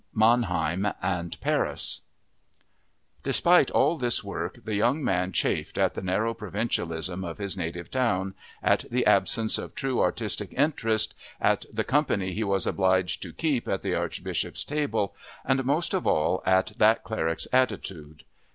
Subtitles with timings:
[0.15, 2.01] Mannheim and Paris
[3.21, 7.91] Despite all this work, the young man chafed at the narrow provincialism of his native
[7.91, 8.33] town,
[8.63, 13.67] at the absence of true artistic interest, at the company he was obliged to keep
[13.67, 18.23] at the Archbishop's table, and, most of all, at that cleric's attitude.